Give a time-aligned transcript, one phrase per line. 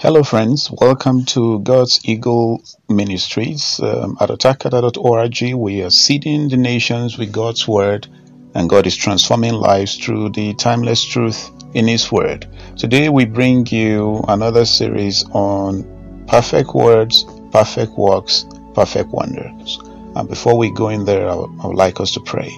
[0.00, 0.70] Hello, friends.
[0.70, 5.54] Welcome to God's Eagle Ministries um, at otakada.org.
[5.56, 8.06] We are seeding the nations with God's Word,
[8.54, 12.46] and God is transforming lives through the timeless truth in His Word.
[12.76, 19.80] Today, we bring you another series on perfect words, perfect works, perfect wonders.
[20.14, 22.56] And before we go in there, I would, I would like us to pray.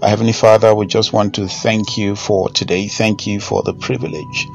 [0.00, 2.88] Our Heavenly Father, we just want to thank you for today.
[2.88, 4.46] Thank you for the privilege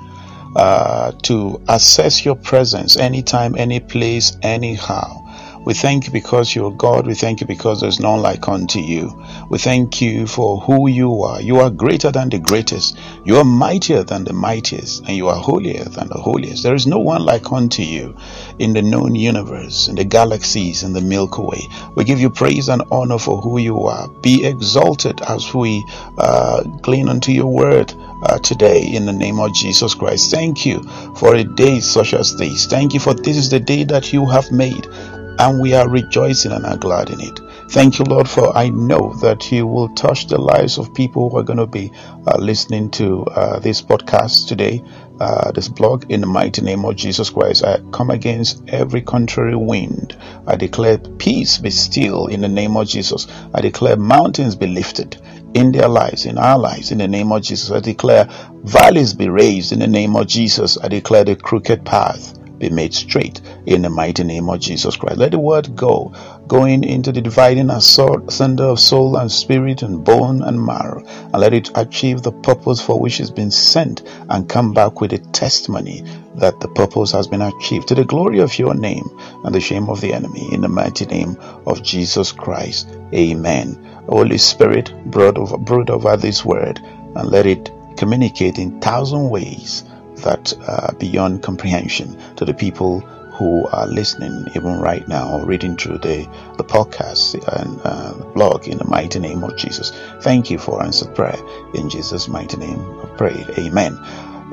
[0.56, 5.25] uh, to assess your presence anytime, any place, anyhow.
[5.66, 7.08] We thank you because you're God.
[7.08, 9.20] We thank you because there's none like unto you.
[9.50, 11.42] We thank you for who you are.
[11.42, 12.96] You are greater than the greatest.
[13.24, 15.06] You are mightier than the mightiest.
[15.08, 16.62] And you are holier than the holiest.
[16.62, 18.16] There is no one like unto you
[18.60, 21.68] in the known universe, in the galaxies, in the Milky Way.
[21.96, 24.08] We give you praise and honor for who you are.
[24.08, 25.84] Be exalted as we
[26.20, 27.92] uh, glean unto your word
[28.22, 30.30] uh, today in the name of Jesus Christ.
[30.30, 30.84] Thank you
[31.16, 32.68] for a day such as this.
[32.68, 34.88] Thank you for this is the day that you have made
[35.40, 37.40] and we are rejoicing and are glad in it.
[37.70, 41.38] Thank you, Lord, for I know that you will touch the lives of people who
[41.38, 41.92] are going to be
[42.28, 44.84] uh, listening to uh, this podcast today,
[45.20, 47.66] uh, this blog, in the mighty name of Jesus Christ.
[47.66, 50.16] I come against every contrary wind.
[50.46, 53.28] I declare peace be still in the name of Jesus.
[53.54, 55.20] I declare mountains be lifted
[55.56, 57.72] in their lives, in our lives, in the name of Jesus.
[57.72, 58.30] I declare
[58.64, 60.78] valleys be raised in the name of Jesus.
[60.78, 65.18] I declare the crooked path be made straight in the mighty name of Jesus Christ.
[65.18, 66.14] Let the word go,
[66.48, 71.54] going into the dividing asunder of soul and spirit and bone and marrow, and let
[71.54, 76.04] it achieve the purpose for which it's been sent and come back with a testimony
[76.36, 79.10] that the purpose has been achieved to the glory of your name
[79.44, 82.90] and the shame of the enemy in the mighty name of Jesus Christ.
[83.14, 83.74] Amen.
[84.08, 89.84] Holy Spirit, brood over, brood over this word and let it communicate in thousand ways
[90.24, 93.02] that uh, beyond comprehension to the people
[93.36, 96.26] who are listening even right now or reading through the,
[96.58, 99.92] the podcast and uh, the blog in the mighty name of Jesus.
[100.22, 101.38] Thank you for answered prayer.
[101.74, 103.46] In Jesus' mighty name I pray.
[103.58, 104.00] Amen.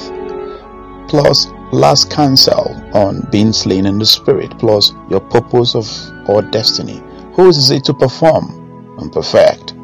[1.08, 5.88] Plus last counsel on being slain in the spirit, plus your purpose of
[6.28, 7.02] or destiny.
[7.34, 9.74] Whose is it to perform and perfect?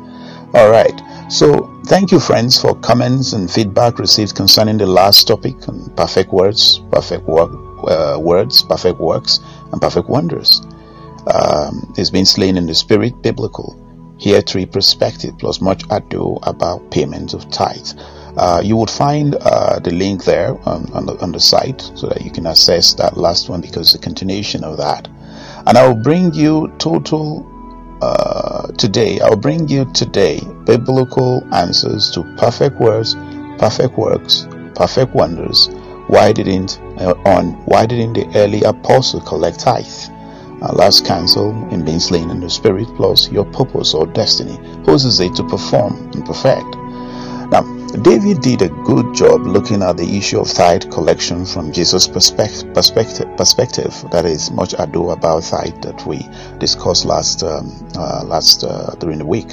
[0.55, 5.91] Alright, so thank you friends for comments and feedback received concerning the last topic on
[5.97, 7.51] perfect words, perfect work,
[7.89, 9.41] uh, words, perfect works,
[9.73, 10.61] and perfect wonders.
[11.27, 13.82] Um, it's been slain in the spirit, biblical.
[14.23, 17.97] Here, three perspective plus much ado about payment of tithes.
[18.37, 22.07] Uh, you would find uh, the link there on, on, the, on the site so
[22.07, 25.09] that you can access that last one because the continuation of that.
[25.67, 27.45] And I will bring you total
[28.01, 29.19] uh, today.
[29.19, 33.17] I will bring you today biblical answers to perfect words,
[33.59, 34.47] perfect works,
[34.77, 35.69] perfect wonders.
[36.07, 40.13] Why didn't uh, on why didn't the early apostle collect tithe?
[40.71, 45.35] Last counsel in being slain in the spirit plus your purpose or destiny whose it
[45.35, 46.77] to perform and perfect.
[47.51, 47.63] Now
[48.03, 52.73] david did a good job looking at the issue of tithe collection from jesus perspective
[52.75, 53.93] perspective, perspective.
[54.11, 56.27] That is much ado about tithe that we
[56.59, 59.53] discussed last um, uh, last uh, during the week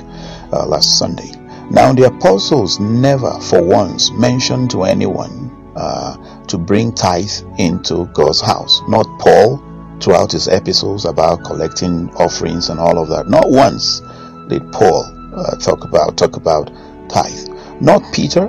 [0.54, 1.32] uh, last sunday.
[1.72, 8.42] Now the apostles never for once mentioned to anyone uh, to bring tithe into god's
[8.42, 8.82] house.
[8.88, 9.64] Not paul
[10.02, 13.28] throughout his epistles about collecting offerings and all of that.
[13.28, 14.02] Not once
[14.48, 15.06] did Paul
[15.36, 16.72] uh, talk about talk about
[17.10, 17.50] tithe.
[17.82, 18.48] Not Peter,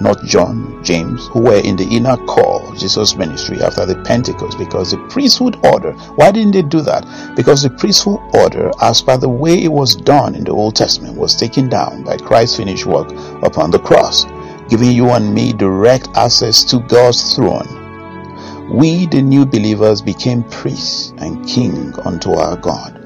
[0.00, 4.58] not John, James, who were in the inner core of Jesus' ministry after the Pentecost,
[4.58, 5.92] because the priesthood order.
[6.16, 7.34] Why didn't they do that?
[7.36, 11.16] Because the priesthood order, as by the way it was done in the Old Testament,
[11.16, 13.10] was taken down by Christ's finished work
[13.42, 14.26] upon the cross,
[14.68, 17.85] giving you and me direct access to God's throne
[18.70, 23.00] we, the new believers, became priests and king unto our God.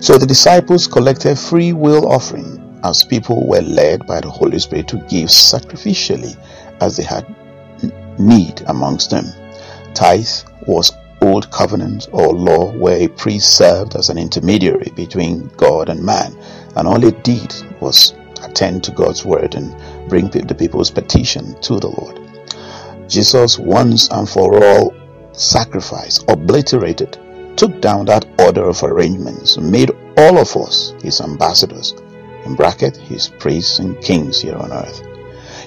[0.00, 4.88] So the disciples collected free will offering as people were led by the Holy Spirit
[4.88, 6.36] to give sacrificially
[6.80, 7.26] as they had
[8.18, 9.26] need amongst them.
[9.94, 10.26] Tithe
[10.66, 10.92] was
[11.22, 16.36] old covenant or law where a priest served as an intermediary between God and man,
[16.76, 19.74] and all it did was attend to God's word and
[20.08, 22.19] bring the people's petition to the Lord.
[23.10, 24.94] Jesus once and for all
[25.32, 27.18] sacrificed, obliterated,
[27.56, 31.92] took down that order of arrangements, made all of us his ambassadors.
[32.44, 35.02] In bracket, his priests and kings here on earth.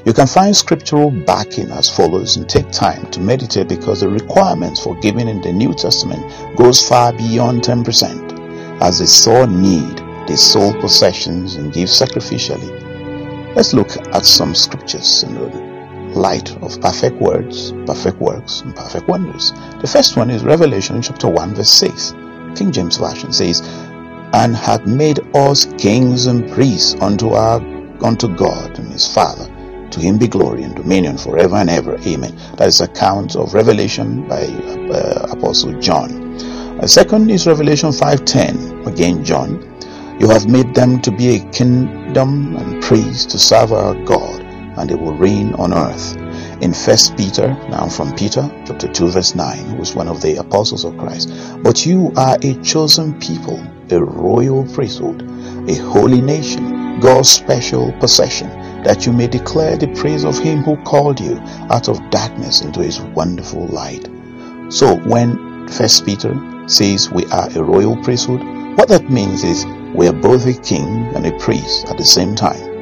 [0.05, 4.81] You can find scriptural backing as follows and take time to meditate because the requirements
[4.81, 8.81] for giving in the New Testament goes far beyond 10%.
[8.81, 13.55] As they saw need, they sold possessions and gave sacrificially.
[13.55, 15.72] Let's look at some scriptures in the
[16.15, 19.51] light of perfect words, perfect works, and perfect wonders.
[19.81, 22.11] The first one is Revelation chapter 1 verse 6.
[22.55, 23.61] King James Version says,
[24.33, 27.61] And hath made us kings and priests unto our
[28.03, 29.47] unto God and his Father
[29.93, 31.97] to him be glory and dominion forever and ever.
[32.07, 32.35] Amen.
[32.57, 36.35] That is account of Revelation by uh, Apostle John.
[36.79, 38.87] Uh, second is Revelation 5.10.
[38.87, 39.69] Again, John.
[40.19, 44.42] You have made them to be a kingdom and priests to serve our God,
[44.77, 46.15] and they will reign on earth.
[46.61, 50.37] In First Peter, now from Peter, chapter 2, verse 9, who was one of the
[50.37, 51.31] apostles of Christ.
[51.61, 53.61] But you are a chosen people,
[53.91, 55.21] a royal priesthood,
[55.69, 58.49] a holy nation, God's special possession
[58.83, 61.37] that you may declare the praise of him who called you
[61.69, 64.07] out of darkness into his wonderful light.
[64.69, 66.37] So when First Peter
[66.67, 68.41] says we are a royal priesthood,
[68.77, 69.65] what that means is
[69.95, 72.72] we are both a king and a priest at the same time.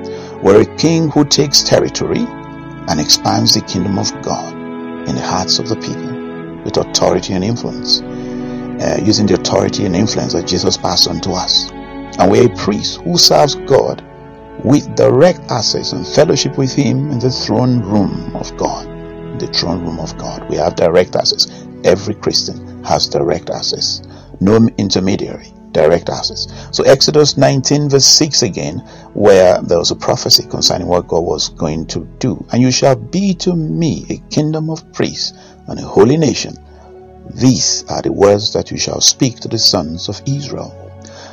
[0.43, 4.53] We're a king who takes territory and expands the kingdom of God
[5.07, 9.95] in the hearts of the people with authority and influence, uh, using the authority and
[9.95, 11.69] influence that Jesus passed on to us.
[11.71, 14.03] And we're a priest who serves God
[14.63, 18.87] with direct access and fellowship with Him in the throne room of God.
[18.87, 20.49] In The throne room of God.
[20.49, 21.65] We have direct access.
[21.83, 24.01] Every Christian has direct access.
[24.39, 25.50] No intermediary.
[25.71, 26.47] Direct access.
[26.71, 28.79] So Exodus 19 verse 6 again,
[29.13, 32.45] where there was a prophecy concerning what God was going to do.
[32.51, 35.33] And you shall be to me a kingdom of priests
[35.67, 36.55] and a holy nation.
[37.29, 40.75] These are the words that you shall speak to the sons of Israel.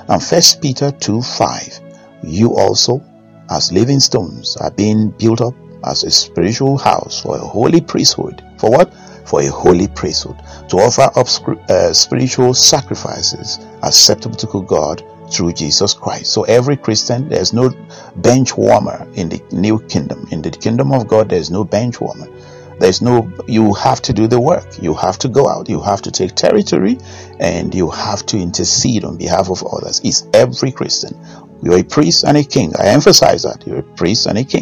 [0.08, 1.80] And First Peter 2 5.
[2.22, 3.02] You also
[3.50, 5.54] as living stones are being built up
[5.84, 8.42] as a spiritual house for a holy priesthood.
[8.58, 8.92] For what?
[9.28, 10.38] For a holy priesthood.
[10.70, 11.28] To offer up
[11.68, 16.32] uh, spiritual sacrifices acceptable to God through Jesus Christ.
[16.32, 17.70] So every Christian, there's no
[18.16, 20.26] bench warmer in the new kingdom.
[20.30, 22.28] In the kingdom of God, there's no bench warmer.
[22.78, 24.80] There's no, you have to do the work.
[24.80, 25.68] You have to go out.
[25.68, 26.96] You have to take territory
[27.40, 30.00] and you have to intercede on behalf of others.
[30.04, 31.18] It's every Christian.
[31.60, 32.72] You're a priest and a king.
[32.78, 33.66] I emphasize that.
[33.66, 34.57] You're a priest and a king.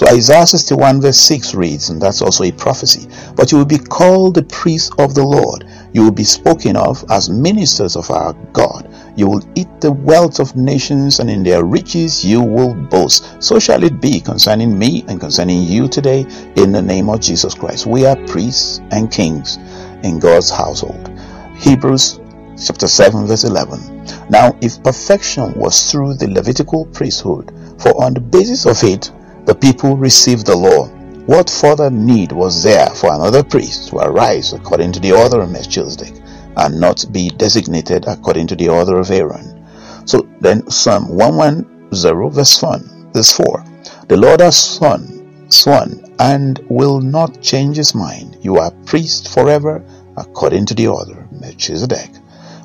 [0.00, 3.06] So Isaiah 61 verse 6 reads, and that's also a prophecy.
[3.36, 5.66] But you will be called the priest of the Lord.
[5.92, 8.90] You will be spoken of as ministers of our God.
[9.14, 13.42] You will eat the wealth of nations, and in their riches you will boast.
[13.42, 16.20] So shall it be concerning me and concerning you today
[16.56, 17.84] in the name of Jesus Christ.
[17.84, 19.58] We are priests and kings
[20.02, 21.10] in God's household.
[21.58, 22.20] Hebrews
[22.56, 24.30] chapter 7 verse 11.
[24.30, 29.12] Now if perfection was through the Levitical priesthood, for on the basis of it
[29.50, 30.86] the people received the law,
[31.26, 35.50] what further need was there for another priest to arise according to the order of
[35.50, 36.14] Melchizedek
[36.56, 39.66] and not be designated according to the order of Aaron?
[40.04, 43.64] So then Psalm 110 verse 1, verse 4.
[44.06, 48.36] The Lord has sworn, sworn and will not change his mind.
[48.42, 49.84] You are priest forever
[50.16, 52.10] according to the order of Melchizedek.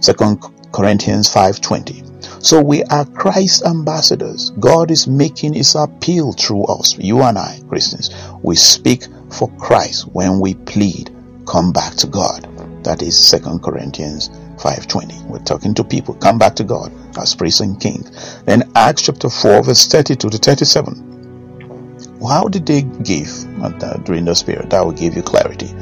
[0.02, 0.40] Second
[0.72, 2.15] Corinthians 5:20.
[2.46, 4.52] So we are Christ's ambassadors.
[4.60, 8.12] God is making his appeal through us, you and I, Christians.
[8.44, 11.10] We speak for Christ when we plead,
[11.48, 12.48] come back to God.
[12.84, 15.26] That is Second Corinthians 5:20.
[15.26, 18.06] We're talking to people, come back to God as priest and king.
[18.46, 22.20] Then Acts chapter 4 verse 32 to 37.
[22.22, 23.32] How did they give
[23.64, 24.70] uh, during the Spirit?
[24.70, 25.74] That will give you clarity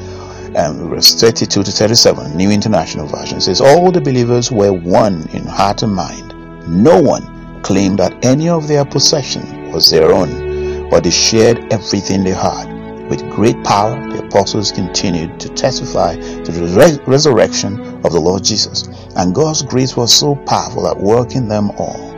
[0.55, 5.45] um, verse 32 to 37, New International Version says, All the believers were one in
[5.45, 6.22] heart and mind.
[6.67, 12.23] No one claimed that any of their possession was their own, but they shared everything
[12.23, 12.71] they had.
[13.09, 18.43] With great power, the apostles continued to testify to the res- resurrection of the Lord
[18.43, 18.87] Jesus.
[19.15, 22.13] And God's grace was so powerful at work in them all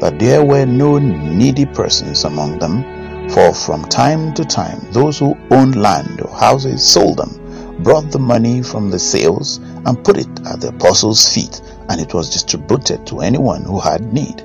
[0.00, 2.84] that there were no needy persons among them.
[3.30, 7.47] For from time to time, those who owned land or houses sold them
[7.80, 12.12] brought the money from the sales and put it at the apostles' feet, and it
[12.12, 14.44] was distributed to anyone who had need.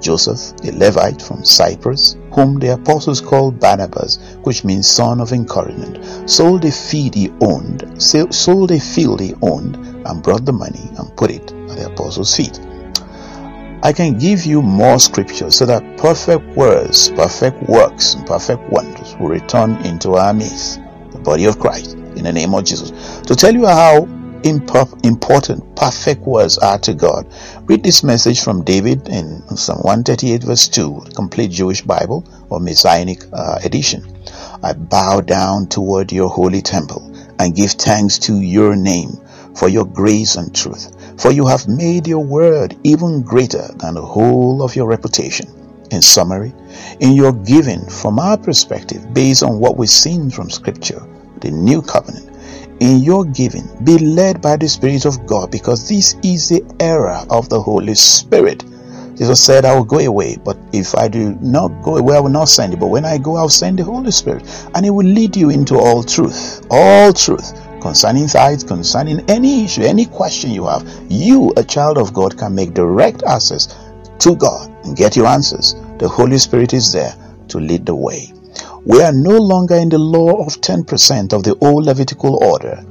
[0.00, 6.30] Joseph, a Levite from Cyprus, whom the apostles called Barnabas, which means son of encouragement,
[6.30, 11.16] sold a field he owned, sold a field he owned, and brought the money and
[11.16, 12.60] put it at the apostles' feet.
[13.82, 19.16] I can give you more scriptures so that perfect words, perfect works, and perfect wonders
[19.16, 20.80] will return into our midst,
[21.12, 22.90] the body of Christ in the name of Jesus.
[23.22, 24.06] To tell you how
[24.42, 27.26] important, perfect words are to God.
[27.64, 33.22] Read this message from David in Psalm 138, verse 2, complete Jewish Bible or Messianic
[33.32, 34.04] uh, edition.
[34.62, 39.10] I bow down toward your holy temple and give thanks to your name
[39.56, 40.94] for your grace and truth.
[41.20, 45.48] For you have made your word even greater than the whole of your reputation.
[45.90, 46.52] In summary,
[47.00, 51.02] in your giving, from our perspective, based on what we've seen from Scripture,
[51.40, 52.28] the new covenant,
[52.80, 57.24] in your giving, be led by the Spirit of God because this is the era
[57.30, 58.64] of the Holy Spirit.
[59.16, 62.30] Jesus said, I will go away, but if I do not go away, I will
[62.30, 62.78] not send you.
[62.78, 64.44] But when I go, I'll send the Holy Spirit,
[64.76, 66.64] and He will lead you into all truth.
[66.70, 70.88] All truth concerning tithes, concerning any issue, any question you have.
[71.08, 73.74] You, a child of God, can make direct access
[74.20, 75.74] to God and get your answers.
[75.98, 77.14] The Holy Spirit is there
[77.48, 78.32] to lead the way.
[78.88, 82.82] We are no longer in the law of 10% of the old Levitical order.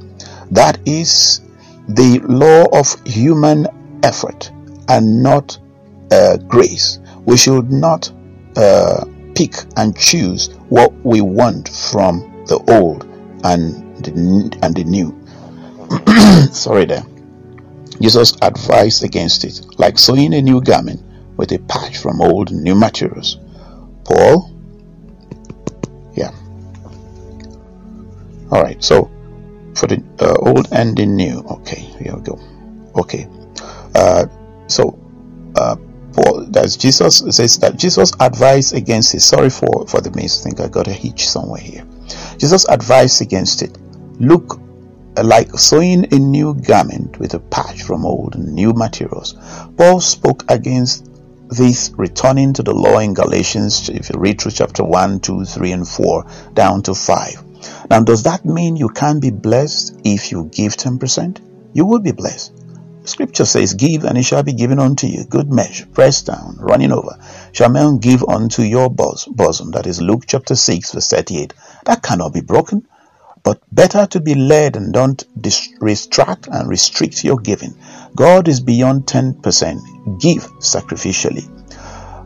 [0.51, 1.41] That is
[1.89, 3.65] the law of human
[4.03, 4.51] effort
[4.87, 5.57] and not
[6.11, 6.99] uh, grace.
[7.25, 8.11] We should not
[8.55, 13.03] uh, pick and choose what we want from the old
[13.43, 15.19] and the, and the new.
[16.53, 17.05] Sorry there.
[17.99, 21.01] Jesus advised against it, like sewing a new garment
[21.37, 23.39] with a patch from old new materials.
[24.03, 24.56] Paul
[28.51, 29.11] all right so
[29.75, 32.39] for the uh, old and the new okay here we go
[32.95, 33.27] okay
[33.95, 34.25] uh,
[34.67, 34.99] so
[35.55, 35.75] uh,
[36.13, 39.21] Paul, that's Jesus says that Jesus advised against it.
[39.21, 40.41] Sorry for for the miss.
[40.41, 41.85] I think I got a hitch somewhere here.
[42.37, 43.77] Jesus advised against it.
[44.19, 44.59] Look
[45.23, 49.35] like sewing a new garment with a patch from old and new materials.
[49.77, 51.07] Paul spoke against
[51.49, 55.71] this returning to the law in Galatians, if you read through chapter 1, 2, 3,
[55.71, 57.46] and 4, down to 5.
[57.89, 61.41] Now, does that mean you can't be blessed if you give 10%?
[61.73, 62.53] You will be blessed.
[63.07, 65.23] Scripture says, Give and it shall be given unto you.
[65.23, 67.17] Good measure, pressed down, running over.
[67.53, 69.71] Shall men give unto your bosom.
[69.71, 71.53] That is Luke chapter 6, verse 38.
[71.85, 72.85] That cannot be broken.
[73.43, 75.23] But better to be led and don't
[75.79, 77.75] restrict and restrict your giving.
[78.13, 80.19] God is beyond 10%.
[80.19, 81.47] Give sacrificially.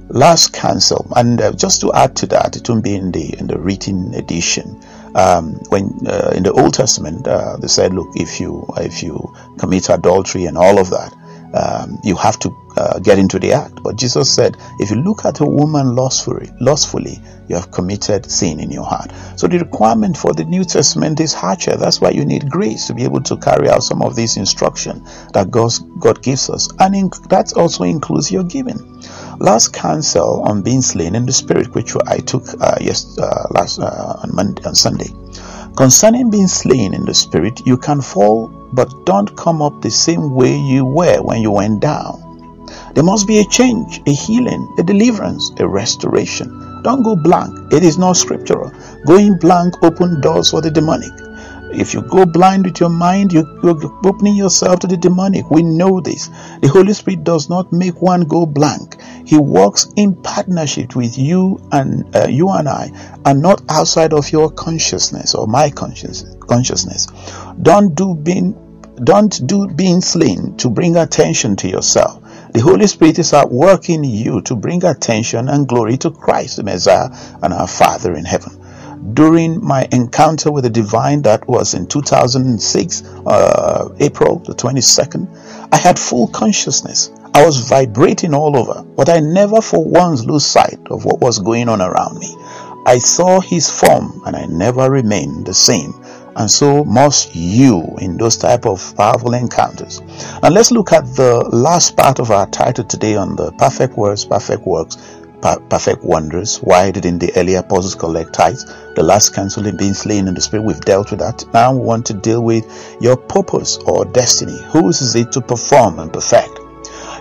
[0.09, 3.47] Last counsel, and uh, just to add to that, it won't be in the in
[3.47, 4.81] the written edition.
[5.13, 9.33] Um, when uh, in the Old Testament, uh, they said, "Look, if you if you
[9.59, 11.13] commit adultery and all of that,
[11.53, 13.83] um, you have to uh, get into the act.
[13.83, 18.59] But Jesus said, if you look at a woman lustfully, lustfully, you have committed sin
[18.59, 19.11] in your heart.
[19.35, 21.75] So the requirement for the New Testament is harsher.
[21.75, 25.05] That's why you need grace to be able to carry out some of these instruction
[25.33, 26.69] that God, God gives us.
[26.79, 29.03] And in, that also includes your giving.
[29.41, 33.79] Last counsel on being slain in the spirit, which I took uh, yes, uh, last
[33.79, 35.09] uh, on Monday, on Sunday.
[35.75, 40.35] Concerning being slain in the spirit, you can fall, but don't come up the same
[40.35, 42.21] way you were when you went down.
[42.93, 46.83] There must be a change, a healing, a deliverance, a restoration.
[46.83, 47.73] Don't go blank.
[47.73, 48.71] It is not scriptural.
[49.07, 51.13] Going blank open doors for the demonic.
[51.73, 55.49] If you go blind with your mind, you, are opening yourself to the demonic.
[55.49, 56.29] We know this.
[56.61, 59.01] The Holy Spirit does not make one go blank.
[59.25, 62.91] He works in partnership with you and uh, you and I,
[63.25, 67.07] and not outside of your consciousness or my consciousness.
[67.61, 68.57] Don't do being
[69.03, 72.21] don't do being slain to bring attention to yourself.
[72.51, 76.57] The Holy Spirit is at work in you to bring attention and glory to Christ,
[76.57, 77.09] the Messiah,
[77.41, 78.60] and our Father in heaven
[79.13, 85.27] during my encounter with the divine that was in 2006, uh, April the 22nd,
[85.71, 87.11] I had full consciousness.
[87.33, 91.39] I was vibrating all over, but I never for once lose sight of what was
[91.39, 92.35] going on around me.
[92.85, 95.93] I saw his form and I never remained the same.
[96.35, 100.01] And so must you in those type of powerful encounters.
[100.41, 104.25] And let's look at the last part of our title today on the perfect words,
[104.25, 104.97] perfect works,
[105.41, 106.57] perfect wonders.
[106.57, 108.65] Why didn't the early apostles collect tithes?
[108.95, 111.45] The last counsel in being slain in the spirit, we've dealt with that.
[111.53, 114.57] Now we want to deal with your purpose or destiny.
[114.69, 116.59] Whose is it to perform and perfect?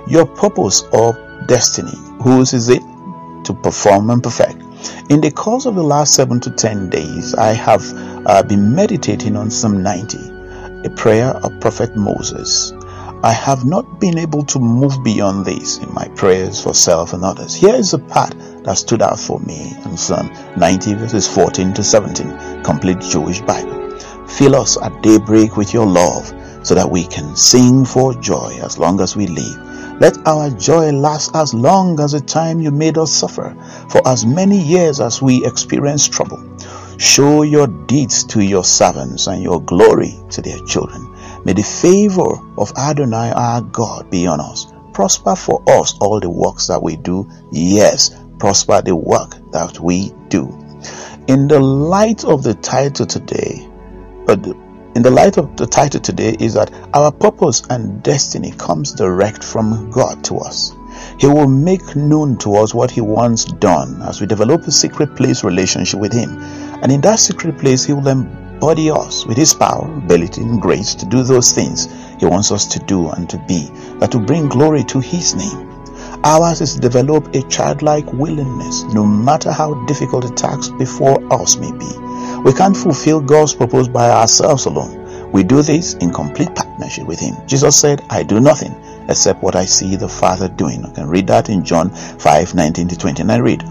[0.07, 1.15] Your purpose or
[1.47, 1.97] destiny.
[2.23, 2.83] Whose is it
[3.45, 4.63] to perform and perfect?
[5.11, 7.83] In the course of the last seven to ten days, I have
[8.27, 10.19] uh, been meditating on Psalm 90,
[10.85, 12.73] a prayer of Prophet Moses.
[13.23, 17.23] I have not been able to move beyond this in my prayers for self and
[17.23, 17.55] others.
[17.55, 18.35] Here is a part
[18.65, 23.91] that stood out for me in Psalm 90 verses 14 to 17, complete Jewish Bible.
[24.27, 28.79] Fill us at daybreak with your love so that we can sing for joy as
[28.79, 30.01] long as we live.
[30.01, 33.55] Let our joy last as long as the time you made us suffer,
[33.91, 36.43] for as many years as we experience trouble.
[36.97, 41.10] Show your deeds to your servants and your glory to their children
[41.45, 44.67] May the favor of Adonai our God be on us.
[44.93, 47.29] Prosper for us all the works that we do.
[47.51, 50.49] Yes, prosper the work that we do.
[51.29, 53.67] In the light of the title today,
[54.29, 54.47] uh, but
[54.95, 59.45] in the light of the title today is that our purpose and destiny comes direct
[59.45, 60.75] from God to us.
[61.19, 65.15] He will make known to us what He wants done as we develop a secret
[65.17, 66.39] place relationship with Him.
[66.83, 68.03] And in that secret place, He will
[68.61, 71.89] embody us with His power, ability, and grace to do those things
[72.19, 75.67] He wants us to do and to be, that will bring glory to His name.
[76.25, 81.57] Ours is to develop a childlike willingness, no matter how difficult the task before us
[81.57, 81.91] may be.
[82.45, 85.33] We can't fulfill God's purpose by ourselves alone.
[85.33, 87.37] We do this in complete partnership with Him.
[87.47, 88.75] Jesus said, I do nothing
[89.09, 90.85] except what I see the Father doing.
[90.85, 93.23] I can read that in John 5 19 to 20.
[93.23, 93.65] And I read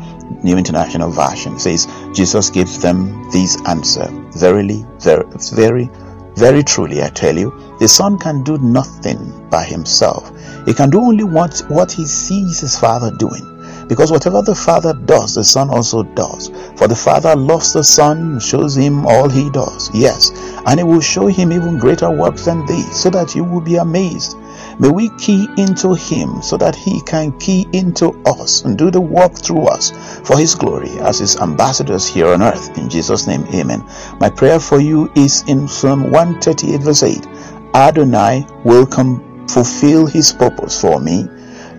[0.44, 5.90] New International Version says, Jesus gives them this answer Verily, very, very,
[6.36, 10.32] very truly, I tell you, the Son can do nothing by himself.
[10.66, 13.59] He can do only what, what he sees his Father doing.
[13.90, 16.50] Because whatever the Father does, the Son also does.
[16.78, 19.90] For the Father loves the Son, shows him all he does.
[19.94, 20.32] Yes,
[20.66, 23.76] and he will show him even greater works than these, so that you will be
[23.76, 24.38] amazed.
[24.80, 29.02] May we key into Him so that He can key into us and do the
[29.02, 29.92] work through us
[30.24, 32.78] for His glory as His ambassadors here on earth.
[32.78, 33.84] In Jesus' name, Amen.
[34.22, 37.28] My prayer for you is in Psalm 138, verse 8.
[37.76, 41.28] Adonai will come fulfill His purpose for me.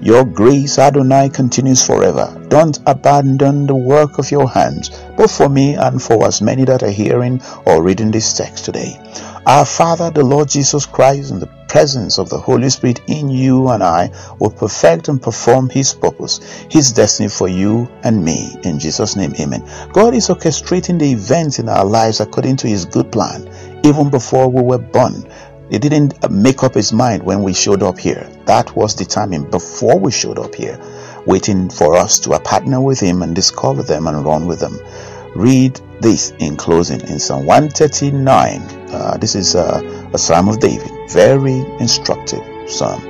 [0.02, 2.42] Your grace, Adonai, continues forever.
[2.48, 6.82] Don't abandon the work of your hands, both for me and for as many that
[6.82, 8.98] are hearing or reading this text today.
[9.46, 13.68] Our Father, the Lord Jesus Christ, in the presence of the Holy Spirit in you
[13.68, 16.38] and I will perfect and perform His purpose,
[16.70, 18.56] His destiny for you and me.
[18.64, 19.68] In Jesus' name, Amen.
[19.92, 23.48] God is orchestrating the events in our lives according to His good plan,
[23.84, 25.30] even before we were born.
[25.70, 28.28] He didn't make up His mind when we showed up here.
[28.46, 30.80] That was determined before we showed up here,
[31.26, 34.78] waiting for us to partner with Him and discover them and run with them
[35.34, 38.60] read this in closing in Psalm 139.
[38.90, 43.00] Uh, this is uh, a Psalm of David, very instructive Psalm.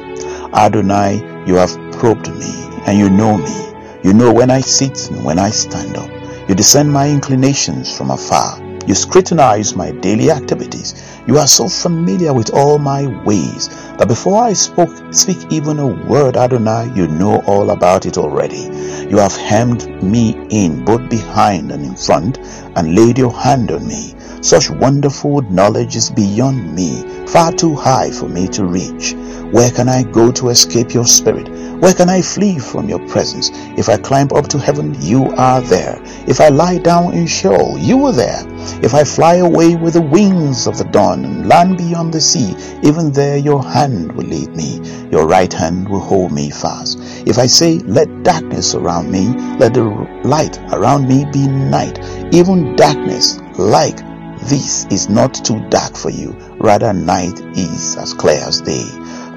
[0.54, 2.52] Adonai, you have probed me
[2.86, 3.66] and you know me.
[4.02, 6.10] You know when I sit and when I stand up.
[6.48, 8.58] You discern my inclinations from afar.
[8.86, 10.94] You scrutinize my daily activities.
[11.26, 15.86] You are so familiar with all my ways that before I spoke, speak even a
[15.86, 18.62] word, Adonai, you know all about it already.
[19.08, 22.38] You have hemmed me in both behind and in front
[22.80, 24.14] and laid your hand on me.
[24.40, 29.14] Such wonderful knowledge is beyond me, far too high for me to reach.
[29.52, 31.48] Where can I go to escape your spirit?
[31.80, 33.50] Where can I flee from your presence?
[33.76, 36.00] If I climb up to heaven, you are there.
[36.26, 38.44] If I lie down in Sheol, you are there.
[38.82, 42.54] If I fly away with the wings of the dawn and land beyond the sea,
[42.82, 44.80] even there your hand will lead me.
[45.10, 46.98] Your right hand will hold me fast.
[47.26, 49.84] If I say, let darkness surround me, let the
[50.24, 51.98] light around me be night,
[52.32, 53.98] even darkness like
[54.48, 56.30] this is not too dark for you.
[56.58, 58.86] Rather, night is as clear as day.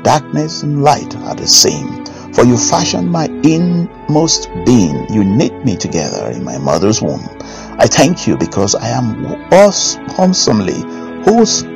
[0.03, 2.06] Darkness and light are the same.
[2.34, 5.06] For you fashioned my inmost being.
[5.13, 7.27] You knit me together in my mother's womb.
[7.77, 10.82] I thank you because I am awesomely,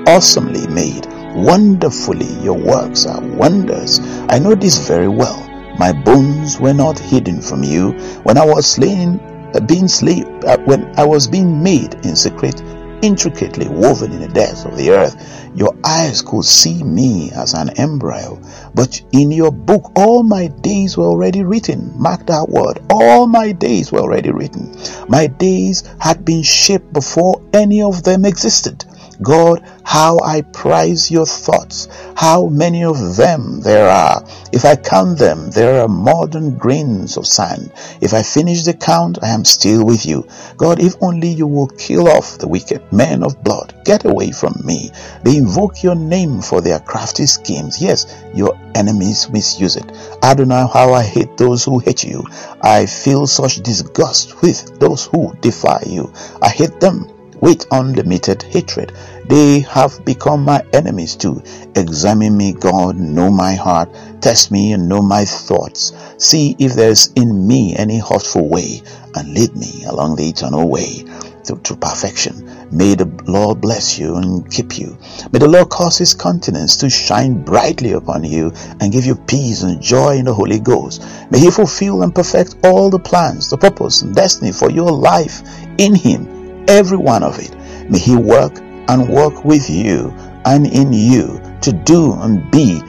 [0.07, 1.05] awesomely made.
[1.35, 3.99] Wonderfully, your works are wonders.
[4.29, 5.43] I know this very well.
[5.77, 7.91] My bones were not hidden from you
[8.23, 9.19] when I was slain,
[9.67, 12.61] being slave, uh, when I was being made in secret
[13.01, 15.15] intricately woven in the depths of the earth.
[15.55, 18.41] Your eyes could see me as an embryo,
[18.75, 21.93] but in your book all my days were already written.
[21.95, 22.79] Mark that word.
[22.89, 24.75] All my days were already written.
[25.07, 28.85] My days had been shaped before any of them existed.
[29.21, 31.87] God, how I prize your thoughts.
[32.15, 34.23] How many of them there are.
[34.51, 37.71] If I count them, there are more than grains of sand.
[38.01, 40.27] If I finish the count, I am still with you.
[40.57, 43.73] God, if only you will kill off the wicked men of blood.
[43.85, 44.91] Get away from me.
[45.23, 47.81] They invoke your name for their crafty schemes.
[47.81, 49.85] Yes, your enemies misuse it.
[50.23, 52.23] I do Adonai, how I hate those who hate you.
[52.61, 56.13] I feel such disgust with those who defy you.
[56.41, 57.09] I hate them
[57.41, 58.93] with unlimited hatred.
[59.27, 61.43] They have become my enemies too.
[61.75, 63.89] Examine me, God, know my heart,
[64.21, 65.93] test me and know my thoughts.
[66.17, 68.81] See if there's in me any hurtful way,
[69.15, 71.03] and lead me along the eternal way
[71.45, 72.67] to, to perfection.
[72.71, 74.97] May the Lord bless you and keep you.
[75.31, 79.63] May the Lord cause his countenance to shine brightly upon you and give you peace
[79.63, 81.03] and joy in the Holy Ghost.
[81.31, 85.41] May he fulfill and perfect all the plans, the purpose and destiny for your life
[85.77, 86.36] in him
[86.67, 87.55] every one of it.
[87.89, 90.13] May He work and work with you
[90.45, 92.81] and in you to do and be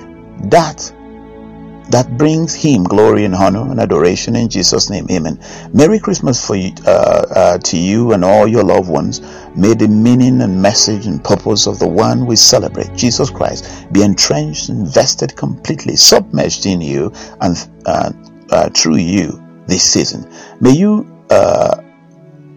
[0.48, 0.92] that
[1.88, 5.06] that brings him glory and honor and adoration in Jesus' name.
[5.10, 5.40] Amen.
[5.72, 9.22] Merry Christmas for you, uh, uh, to you and all your loved ones.
[9.56, 14.02] May the meaning and message and purpose of the one we celebrate, Jesus Christ, be
[14.02, 18.12] entrenched, invested completely, submerged in you and uh,
[18.50, 20.30] uh through you this season.
[20.60, 21.82] May you uh,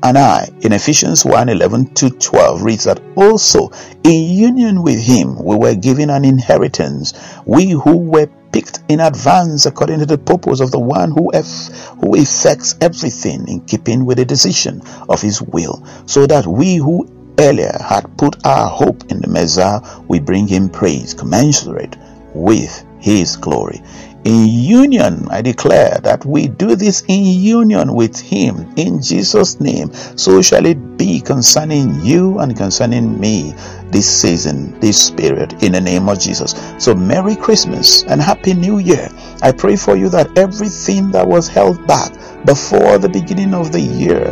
[0.04, 3.72] and I in Ephesians 1 11 to 12 reads that also
[4.04, 7.14] in union with him we were given an inheritance,
[7.46, 11.70] we who were picked in advance according to the purpose of the one who, eff-
[12.02, 17.08] who effects everything in keeping with the decision of his will, so that we who
[17.40, 21.96] earlier had put our hope in the Messiah, we bring him praise commensurate
[22.34, 23.82] with his glory.
[24.24, 29.92] In union, I declare that we do this in union with Him in Jesus' name.
[30.16, 33.56] So shall it be concerning you and concerning me
[33.90, 36.54] this season, this period, in the name of Jesus.
[36.78, 39.10] So, Merry Christmas and Happy New Year.
[39.42, 42.14] I pray for you that everything that was held back
[42.46, 44.26] before the beginning of the year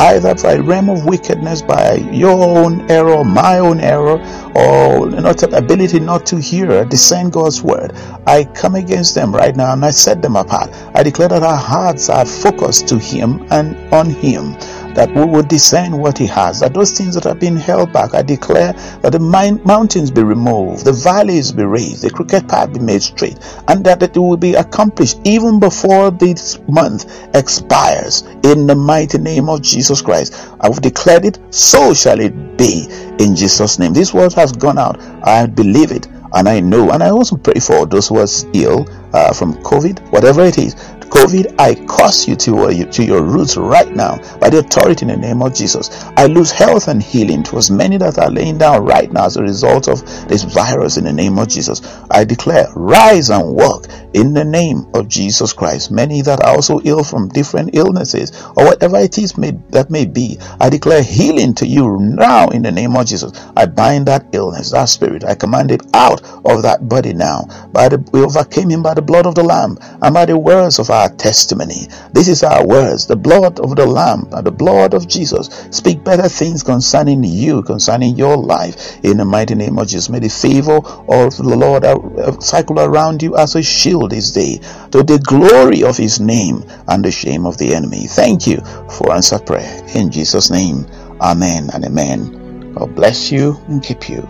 [0.00, 4.20] either by realm of wickedness, by your own error, my own error,
[4.54, 7.92] or not ability not to hear, discern God's word.
[8.26, 10.70] I come against them right now and I set them apart.
[10.94, 14.56] I declare that our hearts are focused to Him and on Him
[14.96, 18.14] that we will discern what He has, that those things that have been held back,
[18.14, 19.20] I declare that the
[19.64, 24.02] mountains be removed, the valleys be raised, the crooked path be made straight, and that
[24.02, 27.04] it will be accomplished even before this month
[27.34, 28.22] expires.
[28.42, 32.86] In the mighty name of Jesus Christ, I have declared it, so shall it be
[33.18, 33.92] in Jesus' name.
[33.92, 35.00] This word has gone out.
[35.22, 38.84] I believe it and I know, and I also pray for those who are ill
[39.16, 40.74] uh, from COVID, whatever it is,
[41.16, 45.08] COVID, I curse you to, uh, to your roots right now by the authority in
[45.08, 46.04] the name of Jesus.
[46.16, 49.36] I lose health and healing to as many that are laying down right now as
[49.36, 51.80] a result of this virus in the name of Jesus.
[52.10, 55.90] I declare, rise and walk in the name of Jesus Christ.
[55.90, 60.06] Many that are also ill from different illnesses or whatever it is may, that may
[60.06, 63.32] be, I declare healing to you now in the name of Jesus.
[63.56, 65.24] I bind that illness, that spirit.
[65.24, 67.44] I command it out of that body now.
[67.72, 70.78] By the, we overcame him by the blood of the Lamb and by the words
[70.78, 71.88] of our testimony.
[72.12, 73.06] This is our words.
[73.06, 77.62] The blood of the Lamb and the blood of Jesus speak better things concerning you,
[77.62, 79.02] concerning your life.
[79.04, 82.80] In the mighty name of Jesus, may the favor of the Lord uh, uh, cycle
[82.80, 84.58] around you as a shield this day
[84.90, 88.06] to the glory of his name and the shame of the enemy.
[88.06, 89.82] Thank you for answered prayer.
[89.94, 90.86] In Jesus' name,
[91.20, 92.72] amen and amen.
[92.74, 94.20] God bless you and keep you.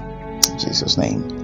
[0.48, 1.35] In Jesus' name.